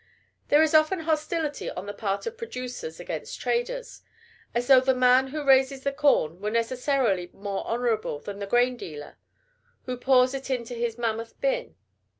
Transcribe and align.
There 0.47 0.63
is 0.63 0.73
often 0.73 1.01
hostility 1.01 1.69
on 1.69 1.85
the 1.85 1.93
part 1.93 2.25
of 2.25 2.35
producers 2.35 2.99
against 2.99 3.39
traders, 3.39 4.01
as 4.51 4.65
though 4.65 4.79
the 4.79 4.95
man 4.95 5.27
who 5.27 5.43
raises 5.45 5.83
the 5.83 5.91
corn 5.93 6.39
were 6.41 6.49
necessarily 6.49 7.29
more 7.33 7.63
honorable 7.67 8.17
than 8.19 8.39
the 8.39 8.47
grain 8.47 8.77
dealer, 8.77 9.17
who 9.85 9.97
pours 9.97 10.33
it 10.33 10.49
into 10.49 10.73
his 10.73 10.97
mammoth 10.97 11.39
bin. 11.39 11.75